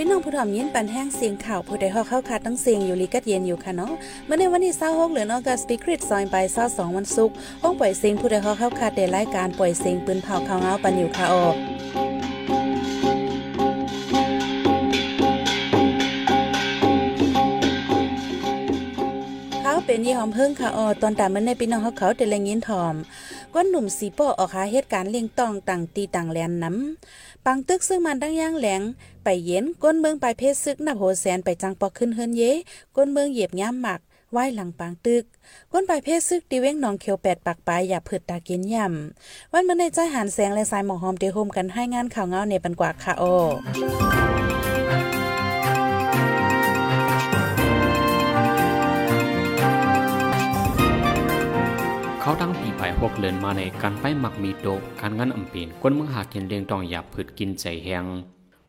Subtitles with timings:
[0.00, 3.92] พี่น้องผู้ถ่อมยินปันแห้งเสียงข่าวผู้ใดฮอกเข้าคาตั้งเสียงอยู่ลีกัดเย็นอยู่ค่ะเนาะ
[4.26, 6.36] เมื่อในวันที่26เหลือนอกัสปีคริตซอยไป
[6.66, 11.46] 22วันศุกร์ห้องปล่อยเสียงผู้ใดฮอกเข้าคาได้รายการปล่อยเสียงปืนเผาข่าวเงาปันอยู่ค่ะออ
[19.62, 22.94] เขาเป็นยี่หอมเพิ่งค่ะออตอนตามมันในพี่น้องเขาเขาแต่แรงยินถ่อม
[23.54, 28.82] ก้นหนุ่มสีป้อออกหาเหตุการณ์เลี้ยงตองต่างตีต่างแลนน้ำปังตึกซึ่งมันตั้งย่างแหลง
[29.24, 32.42] ไปเย็นก้นเมืองไปเพศซึกนับโหแสนไปจังปอกขึ้นเฮินเย
[32.96, 34.00] ก้นเมืองเหยียบย้ำหมัก
[34.32, 35.24] ไหว้หลังปางตึก
[35.72, 43.24] ก้นไปเพศซึกดีเว้งหนองเขียวแปดปากปลายอย่าเผิดตากินย่ำวันเมื่อในใจหันแสงและสายหมอกหอมเดโฮมกันให้งานข่าวเงาในปันกว่าค่ะโอ
[52.28, 58.06] เขาตั้งปีไปหกเลือนมาในการไปหมักมีโตกการงานอำเป็นคนเมืองหากินเลี้ยงตองหยาบผืดกินใจแหง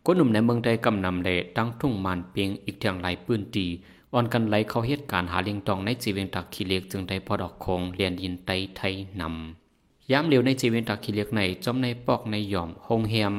[0.06, 3.66] คนหนุ่มในเมืองใดกำนำเลตั้งทุ่งมานเปียงอีกทางไหลปืนตี
[4.14, 13.36] อ่อนกันไหลเข้าเหตุการณ์หาเลี้ยงตองในจีเวงตักขี้เล็กจึงได้พอดอกคงเรียนยินไตไทยนำย้ำเร็วในจีเวงตักขี้เล็กในจอมในปอกในหย่อมห้องแฮม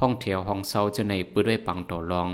[0.00, 2.28] ห้องแถวห้องเซาจะในปืนด้วยปังต่อรอง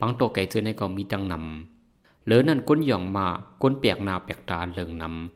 [0.00, 3.26] ปังโตไก่เจอในก็มีดังนำเหลือนั่นก้นหย่องมา
[3.62, 5.35] ก้นเปียกนาเปียกตาเลิงนำ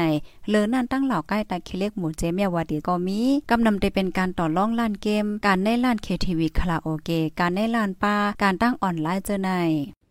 [0.48, 9.52] เหลือนั่นตั้งเหล่าใกล้ตาคิเล็กหมู่เจเมียวาดีก็มีกำนำได้เป็นการต่อร่องล้านเกม การในล้านเคทีวีคาราโอเกะการในล้านปลาการตั้งออนไลน์เจ้าใน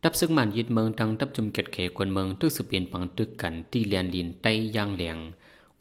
[0.06, 5.18] ดับซึกมันยึดเมืองตั้งดับจุมเกตเขกวนเมืองทึกสืบเปลี่ยนปังตึกกันที่เลียนลินใต้ย่างเหลียง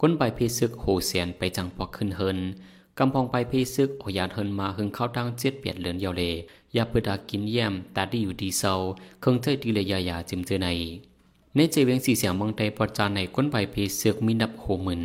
[0.01, 2.39] ก้นใบเพซึกโหเสียนไปจังปอกขึ้นเฮิน
[2.97, 6.33] กำพองไปเพซึกโอยานเฮินมาหึงเข้าตั้งเจ็ดเปียดเหลือนเยาวเลย
[6.75, 8.73] ยาเปิดากินแย้มตาดีอยู่ดีเศร้า
[9.21, 10.67] เคงเทยดีเลยยายาจิมเจอใน
[11.55, 15.01] ในเจเวียงสีเสียงมองใดปอจานในก้นใบเพซึกมีนับโหมืน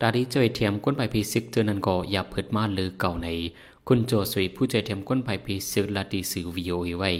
[0.00, 3.28] ตาดีเจยเทียมก้นใบเพซึกเจอนันก็ยาเปิดมาเลือเก่าใน
[3.86, 6.70] คุณโจสวยผู้ใจเทียมก้นใบเพซึกลาดีสื่อวิโอ
[7.00, 7.12] ไว้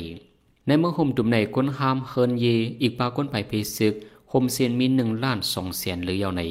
[0.67, 2.47] ในเมืองห่มตุ่มในค้นห้ามเฮินเย
[2.83, 3.95] อีกปาก้นไปเพซึก
[4.33, 6.43] ห่มเซียนมีหนึ่งล้านสองแสนหรือยาวใน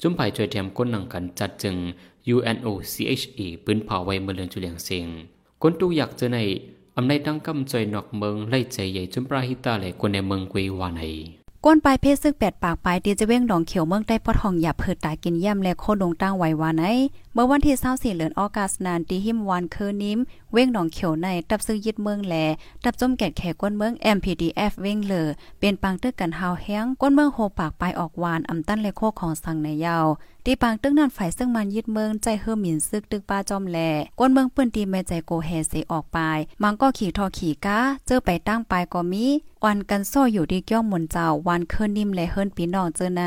[0.00, 1.76] จุ่มไปช่วยแถมก้นหนังกันจัดจึง
[2.34, 5.06] UNOCHE ปืนเผาไว้เมื่อเลือนจุเลียงเซิง
[5.62, 6.38] ก้นตู้อยากเจอใน
[6.96, 11.02] อำในตั้งกำจอยนอกเมืองไล่ใจใหญ่จุ่มปราหิตาเลยคนในเมืองเกววาใน
[11.66, 16.84] ก้นปลายเพศซึกแปดปากปลายตีจะเว้งดองเขียวเมืองได้ปอทองหยาบเผิดตากินย่ำและโคดงตั้งไว้วานไหน
[17.32, 20.18] เมื่อวันที่24เดือนออกัสนานตีหิมวันคืนนิ้ม
[20.52, 22.34] เว้งหนองเขียวในตับซื้อยึดเมืองแหล
[22.84, 25.28] ตับจมแกดแขกก้นเมือง MPDF เว้งเลอ
[25.60, 30.06] เป็นปังตึกกันฮาวแห้งก้นเมืองโหปากปลายออกวานอำตั้นเลโคของสังในยาว
[30.46, 33.78] ตีปางตึงนั่นฝ่ายซึ่งมันยึดเมืองใจเฮอหมินซึกตึกป้าจอมแหล
[34.18, 39.26] ก้นเมืองปื้นตีแม่ใจโกแฮเสออกปลายมังก็ขี่ทอขี่ก้าเจอไปตั้งปลายก็มี
[39.64, 43.22] วันกันโซ่อยู่ที่เกี้ยวหมุนเจ้าวันเคินนิ่มและเฮิรนปีน้องเจอใน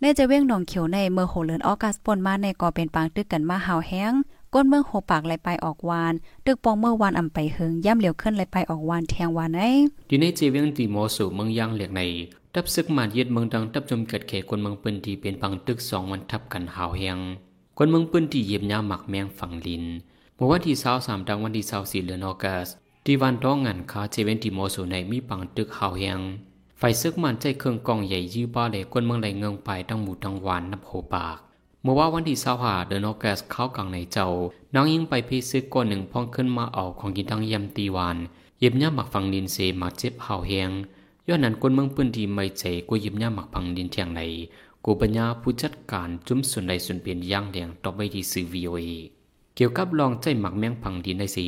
[0.00, 4.12] ในจะเว้งหนองเขียวในเมื่อโหเลือนออกัสปนมาในก่อเป็นปางตึกกันมาหาวแห้ง
[4.54, 6.14] ก้นเมืองโหปากไหลไปออกวาน
[6.46, 9.62] ตึกปองเมื่อวานอำไปเฮิงย่ำเหลียวขึ้นไหลไปออกวานแทงวานไอ
[10.08, 12.02] ดีในเจเวียงตีโมสู่เมืองย่างเหลียกใน
[12.54, 17.18] ดับซึกมันยึดเมืองดังดับจมเกิดเขคนเมืองปืนที่เป็นปังตึกสองวันทับกันหาวแหง
[17.78, 19.84] คนเมืองปืนที่เยียบยาหมักแมงฝั่งลิน
[20.34, 22.68] เมื่อวันที่เสาสามดังวันที่เสาสี่เดือนออกัส
[23.04, 26.20] ที่วันต้องงานคาเจเวนติโมสู่ในมีปังตึกหาวแหง
[26.78, 31.38] ไฟซึกมันใจเครื่องกองใหญ่ยื้อบ้าเลยคนเมืองไหลเงงไปทั้งหมู่ทั้งวานนับโหปาก
[31.84, 34.26] เมื่อว่าวันที่เสาหาเดือนออกัสเข้ากลางในเจ้า
[34.74, 38.16] น้องยิงไปพีซึกก้อนหนึ่งพองขึ้นมาเอาของกินทั้งยำตีวาน
[38.60, 40.70] เย็บย่าหมักฝังลินเซมาเจ็บเหาแหง
[41.28, 44.20] ย้อนนั้นคนเมืองปืนที่ไม่ใจกูยิบย่าหมักพังดินเทียงใน
[44.84, 48.88] กูปัญญาผู้จัดการจุ้มส่วนใดส่วนเปลี่ยนย่างแดงต่อไปที่สื่อวีโอเอ
[49.54, 51.46] เกี่ยวกับลองใจหมักแมงพังดินในสี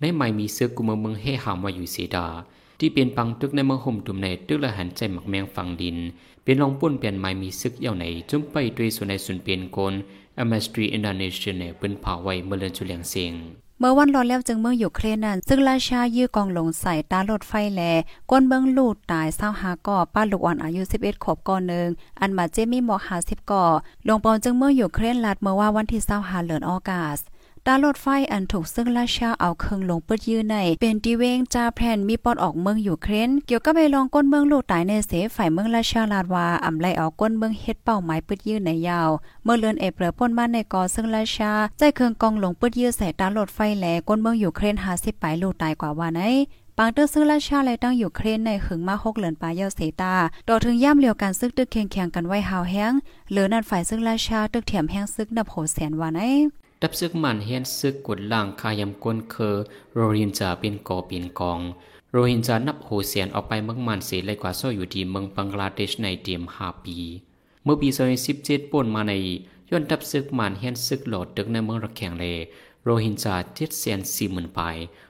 [0.00, 2.26] ในไม่มีเสือกูเมืองเมืองเฮหามว่าอยู่เสดา
[2.78, 5.96] ที่เป็นปังตึกในเมืองห่มตุ่มในตึกละหันใจหมักแมงฟังดิน
[6.44, 9.94] เป็นลองปุ่นเปลี่ยนไม่มีซึกเย่าไหนจุ้มไปด้วยส่วนใดส่วนเปลี่ยนคน
[10.38, 13.34] อเมสตรีอินโดนีเซียเนี่ยเป็นเผาไว้เมื่อเลือนจุเลียงเสียง
[13.78, 17.82] เมื่อวันรอแล้วจึงเมืองอยู่เครนนั้น ซึ่งราชายื้อกองหลงใส่ตารถไฟแล
[18.30, 21.88] ก้นเมืองลูดตายเศร้าหาก่อป้าลูกอ่อนอายุ 11 ขวบก่อนหนึ่ง
[22.20, 23.64] อันมาเจมี่หมอก50ก่อ
[24.08, 27.18] ลงปอนจึงเมื่ออยู่เครนลัดเมื่อว่าวันที่เศร้าหาเหลือนออกาส
[27.66, 39.10] ตารถไฟอันถูกซึ่งราชาเอาเครื่องลงเปิดยื้อใน เป็นตีเวงจาแพนมีปอดออกเมืองอยู่เครนเกี่ยวกับไปลองก้นเมืองลูกตายในเสฝ่ายเมืองราชาลาดว่าอำไลเอาก้นเมืองเฮ็ดเป้าหมายเปิดยื้อในยาว
[39.44, 46.20] เมื่อเลือนเอเปรป่นบ้าในกอซึ่งราชาใจเครื่องกองลงเปิดยื้อใส่ตารถไฟแหลก้นเมืองอยู่เครน50ปลายลูกตายกว่าว่าไหน
[46.78, 50.14] ปางเตอร์ซึ่งราชาและตั้งอยู่เครนในหึงมาหกเหลือนปลายเยาเสตา
[50.48, 52.92] ต่อถึงย่ำเลียวกันซึกตึกเคียงเคียงกันไว้หาวแห้ง
[53.30, 56.20] เหลือนั่นฝ่ายซึ่งราชาตึกเถียมแห้งซึกนับโหแสนว่าไหน
[56.82, 59.56] ดับซึกมันเฮียนซึกกดล่างคายำก้นเคอ
[59.94, 61.60] โรฮินจาเป็นกอเป็นกอง
[62.12, 66.96] โรฮินจานับโหเสียนออกไปเมืองมันเสียเลยกว่าซ่ออยู่ที่เมืองบังกลาเทศในเตียมห้าปี
[67.64, 67.88] เมื่อปี
[68.30, 69.12] 2017ป่นมาใน
[69.70, 72.24] ย้อนดับซึกมันเฮียนซึกโหลดตึกในเมืองระแขงเล
[72.84, 74.60] โรฮินจาเจ็ดแสนสี่หมื่นไป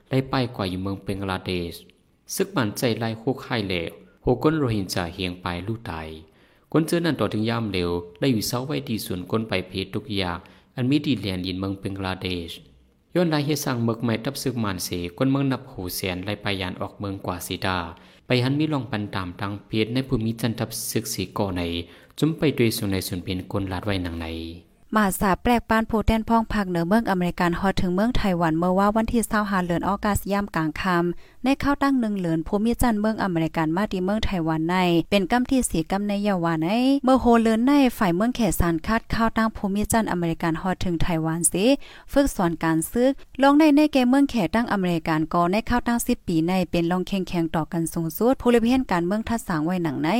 [0.08, 1.74] ไล่ไปกว่าอยู่เมืองเบงกลาเทศ
[2.34, 3.90] ซึกมันใจไล่คุกไห้เหลว
[4.22, 6.08] โหก้นโรฮินจาเฮียงไปลู่ตาย
[6.72, 7.90] ก้นเจอนั่นต่อถึงยามเร็ว
[8.20, 10.38] ได้อยู่เสาไว้ดีส่วนก้นไปเพจทุกอย่าง
[10.76, 12.52] อันมีดีแลนยินเมืองเบงกลาเดช
[13.14, 14.88] ย้อนได้เฮสังเมืองไม่ทับซึกมานเส
[15.18, 17.78] ก้นเมืองนับหูแสนไล่ไปยานออกเมืองกว่าสีดา
[18.26, 21.62] ไปหันมีลองปันตามทางเพียรในภูมิจันทับซึกสีก่อใน
[22.18, 24.26] จุมไปด้วยสุนในส่วนเป็นคนลาดไว้หนังใน
[24.96, 34.76] มาสาแปลกปานโพแทนพ้องภาคเหนือเมืองอเมริกันฮอดถึงเมืองไต้หวันเมื่อว่าวันที่25เดือนออกาสยามกลางค่ำในข้าวตั้งหนึ่งเหลือนภูมิจันเมืองอเมริกันมาที่เมืองไต้หวันใน
[35.10, 36.68] เป็นกำที่สีกำในเยาวานใน
[37.04, 41.66] เมื่อโฮเลือนในฝ่ายเมืองแขสานคาดข้าวตั้งภูมิจันอเมริกันฮอดถึงไต้หวันสิ
[42.12, 43.12] ฝึกสอนการซึก
[43.42, 50.10] ลองในในเกมเมืองแขตั้งอเมริกันก็ในข้าวตั้ง10ปีในเป็นลองแข่งแข่งต่อกันสูงสุดผู้ริเพียนการเมืองทัดสางไว้หนังใน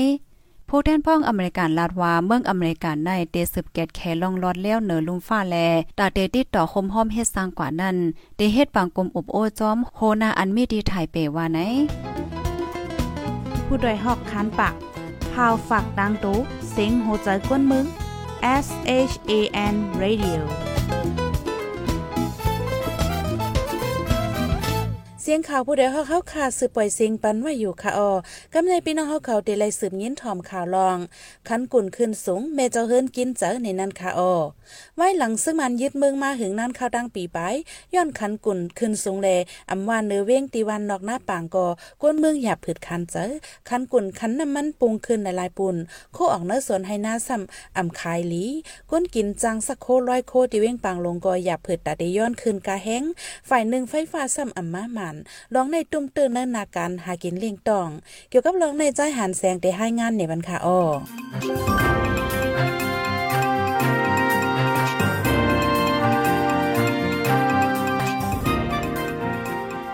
[0.73, 5.57] ผู้แทนพ้องอเมริกันลาดว่าเมืองอเมริกันในเตสืบเกตแคลองลอดเลี้ยวเหนือลุมฟ้าแล
[5.99, 7.97] ตาเตติดต่อคมห้อมเฮ็ดสร้างกว่านั้น
[8.37, 11.59] เตเฮ็ดบางกลมอบโอจอมโฮนาอันมีดีไทยเปว่าไหน
[13.67, 14.75] ผู้ดยหอกคันปาก
[15.33, 16.39] พาวฝากดังตู้
[16.71, 17.85] เซ็งโหใจกวนมึง
[18.65, 18.67] S
[19.11, 19.33] H A
[19.73, 20.41] N Radio
[25.33, 28.13] สียงข่าวผู้ใดเฮาเข้าขาสืบปล่อยเสียงปันไว้อยู่ค่ะออ
[28.55, 30.99] กำในพี่น้องเฮาเขาเดลัยสืบยินถอมข่าวลอง
[31.49, 34.35] คันกุ่นขึ้นสูงแม่เจ้าเฮิรนกินเจอในนั้นค่ะออ
[34.97, 37.39] ไว้หลังซึ่งมันยึดเมืองมาหึงนั้นข้าวดังปีไป
[37.95, 39.29] ย้อนคันกุ่นขึ้นสูงแล
[39.71, 41.67] อำว่าเนื้อเว้งตีวันนอกหน้าปางกอ
[42.01, 43.31] กวนเมืองหยาบผืดคันเจอ
[43.69, 45.77] คันกุ่นคันน้ำมันปรุงขึ้นในลายปุ่น
[46.13, 48.45] โคออกเนื้อสวนให้หน้าซ้ำอำคายลี
[48.91, 53.03] ก้นกินจังสักโคร้อยโคตีเว้งปางลงกอหยาบผืดตาได้ย้อนขึ้นกาแห้ง
[53.49, 55.17] ฝ่ายหนึ่งไฟฟ้าซ้ำอำมาหมัน
[55.55, 57.89] ลองในตุ้มตือนเนินนาการหากินเลี้ยงตอง
[58.31, 60.81] เกี่ยวกับลองในใจหันแสงได้ให้งานในบรรคาอ้อ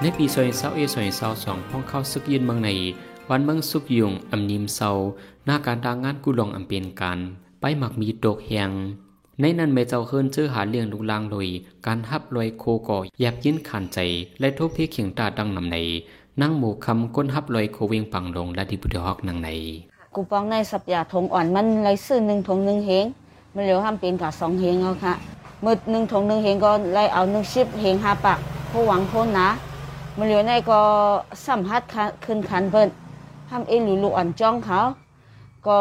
[0.01, 2.71] ในปีซอยเศร้าเอซอยเศร้าสองพ้องเข้าซึกยินเมืองใน
[3.31, 4.91] วันเมืองสุกยุงอำนิมเศร้า
[5.47, 7.19] หน้าการทางงานกุลองอำเป็นการ
[7.61, 8.71] ไปหมักมีตกแหง
[9.41, 11.49] ในนั้นแม่เจ้าเฮิรนเจอหาเลี้ยงลูกลางลอย
[11.87, 13.99] การฮับลอยโคก่อยับยินขันใจ
[14.41, 15.77] และทุบเพียเขียงตาดังนำใน
[16.41, 19.49] นั่งหมู่คำก้นฮับลอยโคเวงปังลงและดิบุตรฮอกนังใน
[20.15, 23.05] กูปองในสับยาถงอ่อนมันไรซื้อหนึ่งถงหนึ่งเฮง
[23.55, 25.15] มันเหลียวห้ามเป็นกับสองเฮงเอาค่ะ
[25.65, 28.39] มืดหนึ่งถงหนึ่งเฮงก็ไล่เอาหนึ่งชิบเฮงห้าปาก
[28.71, 29.49] ผู้หวังโคนนะ
[30.19, 30.81] มันเหลียวในก็
[31.45, 31.83] สัมหัด
[32.25, 32.89] ขึ้นคันเพิ่น
[33.51, 34.81] ห้ามเอ็นหรือลูกอ่อนจ้องเขา
[35.69, 35.79] ก็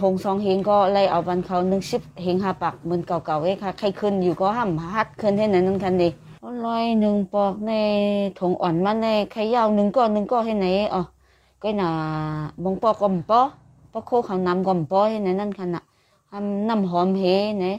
[0.00, 6.08] ถงสองเฮงก็ไล่เอาบันเขาหนึ่งชิบเฮงห้าปากเหมือนเก่าๆเอ้ค่ะใครขึ้นอยู่ก็ห้ามหัดขึ้นให้นั้นนั่นคันดี
[6.64, 7.72] ลอยหนึ่งปอกใน
[8.40, 11.02] ถงอ่อนมันในใครยาวหนึ่งก็หนึ่งก็ให้ไหนอ๋อ
[11.62, 11.90] ก็น่ะ
[12.64, 13.40] บงปอกก็มปอ
[13.92, 15.84] ปะโคเขานำก่อมป้อยในนั่นขนาด
[16.30, 17.22] ทำน้ำหอมเฮ
[17.60, 17.76] เนี่ย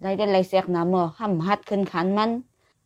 [0.00, 2.30] ได้ได้ไรเสียกน้ำอะห้ำฮัดขึ้นขันมัน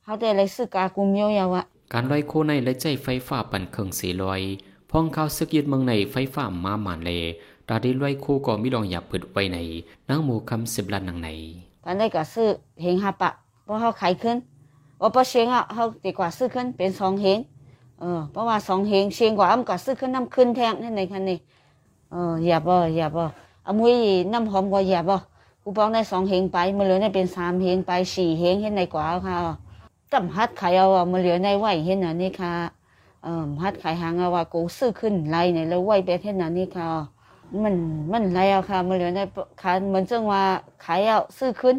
[0.02, 4.42] เขาได้ไรซื้อกากุมเยยวยาวะการลอยโคในและใจไฟฟ้าปั่นเครื่องสีลอย
[4.90, 7.10] พ้องเข้าซึกยึดเมืองในไฟฟ้ามาหมานเล
[7.68, 9.58] ตาได้ลอยโคก็มีลองหยับเปิดไว้ใน
[10.08, 11.28] นังหมู่คำสิบลันนังใน
[11.84, 12.48] ตอนได้ก็ซื้อ
[12.82, 13.30] เฮงห้าปะ
[13.64, 14.36] เพราะเขาขายขึ้น
[15.00, 17.38] ว่าพอเชียงอะเขาดีกว่าซื้อขึ้นเป็นสองเฮง
[18.00, 21.38] เออเพราะว่าสองเฮงเชียงกว่าอ้ำก็ซื้อขึ้นน้ำขึ้นแทงให้ในคันนี้
[22.10, 23.22] เอออย่าบ่อย่าบ่
[23.66, 23.96] อามุ้ย
[24.32, 25.16] น้ำหอมก็อย่าบ่
[25.62, 29.36] กูปองได้สองเฮงไปมันเหลือได้เป็นสามเฮงไปสี่เฮงให้ในกว่าค่ะ
[30.12, 32.52] ตั้มฮัดขายเอาอะมันเหลือในไหวเห็นอันนี้ค่ะ
[33.24, 36.86] เออฮัดขายหางเอาว่ากูซื้อขึ้นไรเนี่ยแล้วไหวไปเห็นอันนี้ค่ะ
[37.62, 37.74] มัน
[38.12, 39.20] มันไรเอาค่ะมันเหลือใน
[39.62, 40.42] คันเหมือนจังว่า
[40.84, 41.76] ขายเอาซื้อขึ้น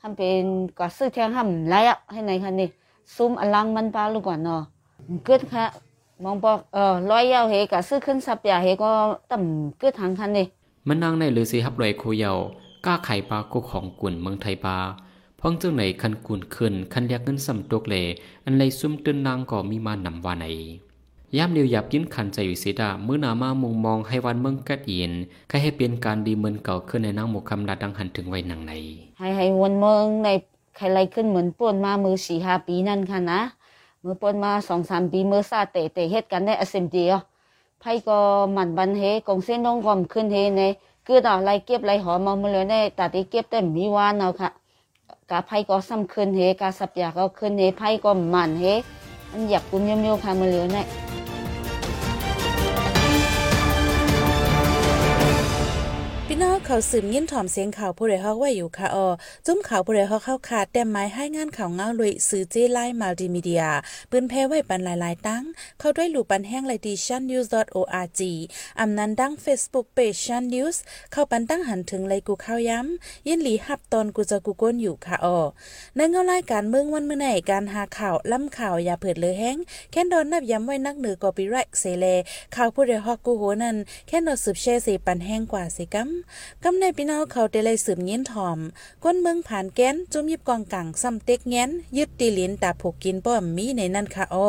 [0.00, 0.44] ทำเป็น
[0.78, 2.68] ก็ซื้อแทงห้ำไรเอาให้ในคันนี้
[3.16, 4.62] ซุ่มอลังมันปลาลูกก่อนเนาะ
[5.24, 5.64] เกิดค่ะ
[6.24, 8.90] มองบอกเออร้อยยาวเฮก็ซื้อขึ้นสับยาเฮก็
[9.30, 10.46] ต่ำเกิดทางคันนี้
[10.88, 12.32] มันนางในหรือสีฮับลอยโคเยา
[12.86, 14.76] ก้าไข่ปลากุของกุ่นเมืองไทยปลา
[15.40, 17.94] พ้องเจ้าไหนคันกุนขึ้นคันเรียกเงินสำตกเล
[18.44, 20.46] อันไรซุ่มตื่นนางก็มีมานำว่าไหน
[21.34, 25.12] ยามเดียวหยับยินขันใจอยู่สิดามื้อนามามุงมองให้วันเมืองกัดเย็น
[25.50, 28.72] ก็ให้เป็นการดีเหมือนเก่าขึ้นในนางหมกคำลาดังหันถึงไว้หนังใน
[29.18, 30.28] ให้ให้วันเมืองใน
[30.76, 33.40] ใครไรขึ้นเหมือนป่วนมามือสี่ห้าปีนั่นค่ะนะ
[34.02, 37.16] มือป่วนมาสองสามปีมือซาเตะเตะเฮ็ดกันได้อเซมเดียว
[37.80, 38.18] ไพ่ก็
[38.52, 40.62] หมันบันเฮกงเส้นน้องความขึ้นเฮใน
[41.06, 44.50] คือดอกไรเก็บไรหอมมาเมือเลยได้แต่ที่เก็บแต่มีวานเอาค่ะ
[45.30, 48.64] กาไพ่ก็ซ้ำขึ้นเฮกาสับยาก็ขึ้นเฮไพ่ก็หมันเฮ
[49.32, 50.84] อันอยากกุมยมโยค่ะเมือเลยเนี่
[56.36, 59.08] พี่น้องเขาสืบยิ้นถ่อมเสียงข่าวผู้ใดฮอกไว้อยู่ค่ะออ
[59.46, 63.64] จุ้มข่าวผู้ใดฮอกเข้าขาดแต่ไม้ให้งานข่าวเงาลุยสื่อเจไลมัลติมีเดีย
[64.10, 65.44] ปืนแพ้ไว้ปันหลายๆตั้ง
[65.78, 68.20] เข้าด้วยหลู่ปันแห้งไลดีชันนิวส์ .org
[68.80, 75.38] อำนั้นดัง Facebook Page ชันนิวส์เข้าปันตั้งหันถึงไลกูเข้าย้ำยินหลีหับตอนกูจะกูก้นอยู่ค่ะออ
[75.96, 79.56] ในเงารายการเมืองวันเมื่อไหนการหาข่าวล่ำข่าวอย่าเผิดเลยแห้ง
[79.90, 82.06] แค่นดอนนับย้ำไว้นักเหนือกอปีไรเซเล
[82.56, 83.76] ข่าวผู้ใดฮอกกูโหนั่น
[84.08, 86.10] แค่นดสืบแช่สีปันแห้งกว่าสิกัม
[86.64, 88.58] กำในพี่น้องเขาได้เลยสืบเงี้ยนถอม
[89.04, 94.48] ก้นเมืองผ่านแก้นจุ่มยิบกองกังซ้ำเต็กแง้น ยึดตีลินตาผูกกินป้อมมีในนั่นค่ะอ้อ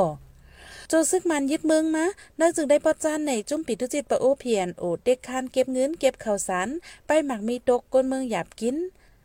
[0.90, 2.06] โจซึกมันยึดเมืองมา
[2.38, 6.70] เนื่องจึงได้ปอจานในจุ่มปิดทุจิตปะโอเพียนโอเด็กคานเก็บเงินเก็บข้าวสาร
[7.08, 8.78] ไปหมักมีตกก้นเมืองหยาบกิน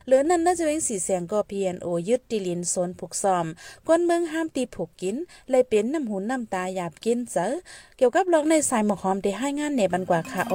[0.07, 3.47] เหลือนั้นน่าจะเป็นสีแสงก็เพียนโอยึดตีลินโซนผูกซอม
[3.89, 5.17] ก้นเมืองห้ามตีผูกกิน
[5.51, 7.49] เลยเป็นน้ำหูน้ำตาหยาบกินเจอ
[7.97, 10.55] เกี่ยวกับลองในสายหมอกหอมได้ให้งานเนบันกว่าค่ะโอ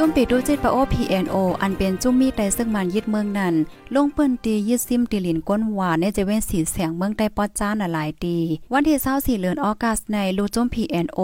[0.00, 3.54] จุ่มปีดูจิตปะโอ PNO อันเป็นจุ่มมีดได้ซึ่งมันยึดเมืองนั้น
[3.94, 8.36] ลงเปิ้นตียึดซิมตีลินก้นหวานในจะเว้นสีแสงเมืองได้ปอดจ้านหลายตี
[8.72, 11.20] วันที่24เดือนออกัสในลูจุ่ม PNO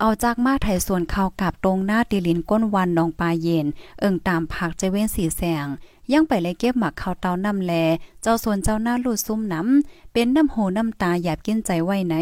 [0.00, 3.66] เอาจากมาไทยส่วนเข้ากับตรงหน้าตีลินก้นวันนองปลาเย็น
[4.00, 5.66] เอิงตามผักจะเว้นสีแสง
[6.12, 7.72] ยังไปเลยเก็บหมักข้าวเตาน้ำแล
[8.22, 12.14] เจ้าส่วนเจ้าหน้าลูดซุ่มน้ำเป็นน้ำโหน้ำตาหยาบกินใจไว้ไหน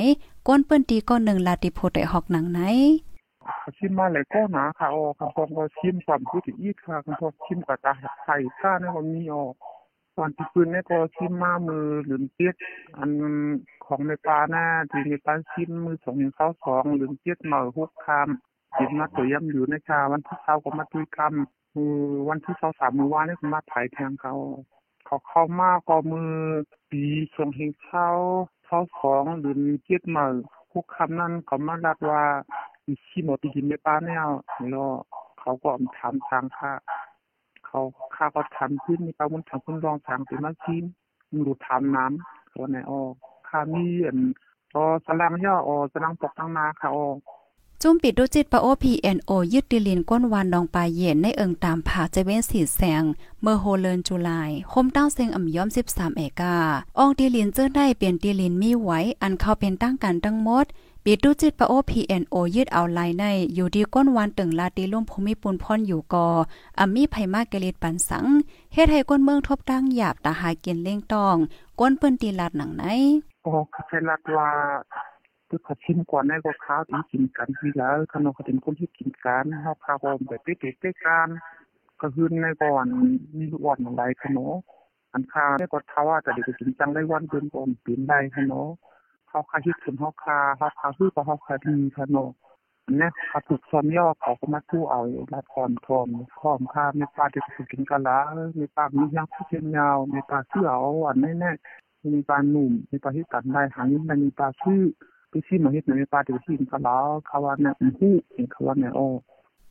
[0.46, 2.60] ก้นเปิ้นตีก้อนหนึ่งลาติโพไดหอกหนังไหน
[3.76, 9.54] ชิมมาเลยก็หนาค่ะออคำพองก็ชิมความพูดถึงอีกค่ะคำพองชิมกับตาไข่ข้าในวันนี้ออก
[10.16, 12.52] ตอนที่ปืนเนี่ยก็ชิมมามือหรือเตี้ย
[12.96, 13.10] อัน
[13.86, 21.94] ของในปลาหน้าที่ในปลาชิมมือสองเข้าสองหรือเตี้ยเหมาหกคำกินมาตัวย่ำอยู่ในชาวันที่เช้าก็มาตุยคำมือ
[22.28, 24.34] วันที่เช้าสามมือวานนี่ก็มาถ่ายแทงเขา
[25.06, 26.32] เขาเข้ามาก็มือ
[26.90, 27.02] ปี
[27.34, 28.08] สองเฮงเข้า
[28.66, 30.26] เข้าสองหรือเตี้ยเหมา
[30.74, 32.22] หกคำนั้นเขามาลัดว่า
[33.06, 34.28] ขี้หมดตีกินไม่ป้าแนว
[34.70, 34.88] แล้ว
[35.38, 36.72] เขาก็ทำทางค่า
[37.66, 37.80] เขา
[38.14, 40.84] ค่าก็ทำขึ้นมีปลามันทำขึ้นรองทางเป็นมาชิม
[41.30, 43.12] มันดูทำน้ำตัวไหนออก
[43.48, 44.18] ค่ามีอัน
[44.74, 47.08] ก็สลังย่ออสลังปกตั้งนาค่ะออ
[47.82, 53.02] จุ่มปิดดูจิตปะโอ PNO ยึดดิลินก้นวานดองปลายเย็นในเอิงตามผาเจเวนสีแสง
[53.42, 56.56] เมื่อโฮเลนจุลายคมเต้าเซงอ่ำย้อม 13 เอกา
[56.98, 60.66] อองดิลินเจอได้เปลี่ยนดิลินมีไว้ อันเข้าเป็นตั้งกันตั้งมด
[61.10, 63.24] ปิดดูจิตปะโอ PNO ยึดเอาไลายใน
[63.54, 66.26] อยู่ดีก้นวานตึงลาตีลุ่มภูมิปุนพ่อนอยู่กอ
[66.78, 68.26] อัมมีไผมากเกลิดปันสัง
[68.72, 71.36] เฮ็ดให้ก้นเมืองทบตั้งหยาบตาหากินเล่งตอง
[71.80, 72.84] ก้นเปิ้นตีลาดหนังไหน
[73.46, 74.48] ก็ใช้รัดว่า
[75.48, 81.28] คือเขาชิมก่อนในก็ข้าวที่กินกันทีแล้วขนมเขาเป็นคนที่กินกันเขาพาพอมแบบเป๊ะๆเป๊ะกัน
[82.00, 82.86] ก็คือในก่อน
[83.36, 84.50] มีวันอะไรขนม
[85.12, 88.68] อันข้าวในก็ทาว่าแต่เด็กกินจังได้วันเดือนก่อนปีนได้ขนม
[89.28, 92.32] เขาคาคิดถึงเขาคาเขาคาคือเขาคาดีขนม
[92.98, 95.00] เนี่ยเขาถูกซ้อมย่อเขาก็มาทู่เอา
[95.34, 96.08] ละครทอม
[96.40, 98.18] ทอมค่ามีปลาเด็กกินกันละ
[98.58, 104.82] มีปลามีย่างผู้เชียนยาวมีปลาเสื้อเอาอันแน่ๆมีปลาหนุ่มมีปลาที่ตัดได้หางมันมีปลาชื่อ
[105.30, 109.06] ไปชิมมาเฮ็ดในปลาเดี๋ยวชิมก็แล้วเขาว่าเนี่ยมันฮู้เห็นเขาว่าเนี่ยโอ้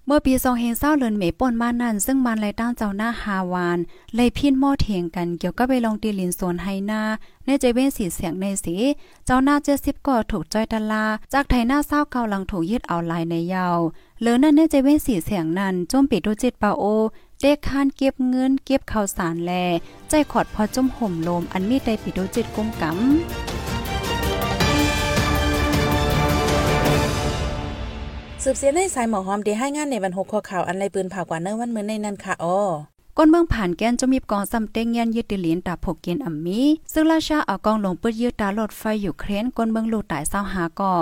[0.10, 3.80] เมื่อปี2เฮงเศร้าเลินเมป่นมานั่น ซึ่งมันไล่ตั้งเจ้าหน้าฮาวาน
[4.16, 7.02] เลยพินหม้อเถียงกันเกี่ยวกับไปลองตีลินโซนไฮนา
[7.46, 8.76] ในใจเว้นสีเสียงในสี
[9.26, 13.80] เจ้าหน้าเจ็ดสิบก็ถูกจ้อยตลา จากไทยหน้าเศร้าเกาหลังถูกยึดเอาลายในยาว
[14.20, 16.84] เหลือนั่นในใจเว้นสีเสียงนั้นจมปิดดูจิตปาโอ
[17.40, 19.52] เด็กคานเก็บเงินเก็บข้าวสารแล
[20.10, 23.57] ใจขอดพอจุ่มห่มลมอันมีใดปิดดูจิตกุมกำ
[28.44, 32.60] สืบเสียในสายหมอหอมได้ให้งานในวันหกข้อข่าวอันไรปืนผ่ากว่าเนื้อวันมื้อในนั้นค่ะอ้อ
[33.18, 36.62] ก้นเมืองผ่านแกนจะมีกองซำเต้งยันยึดดิลินตาผกเกนอัมมี
[36.94, 40.94] ซึ่งราชาเอากองลงปืดยืดตาลดไฟอยู่เครนก้นเมืองลูกตายเศร้าหาก่อ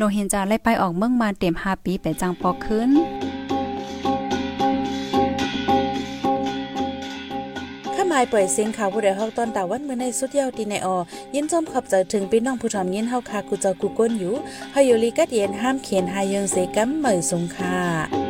[0.00, 2.90] ลงเห็นจาไล่ไปออกเมืองมาเต็ม5ปีไปจังปอขึ้น
[8.14, 10.96] ข้ามายปล่อยเสียงข่าวผู้ใดฮอกตอนตาวันเมื่อในสุดยาวตีในออ
[11.34, 14.34] ยินจมขอบใจถึงพี่น้องผู้ทำยินเฮาคากูเจ้ากูก้นอยู่
[14.72, 18.23] เฮาอยู่ลีกัดเย็นห้ามเขียนหายังเสกัมเหมยสงค่ะ